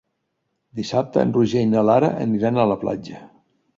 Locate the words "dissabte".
0.79-1.21